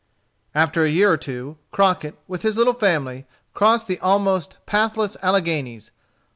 [0.55, 5.91] After a year or two, Crockett, with his little family, crossed the almost pathless Alleghanies.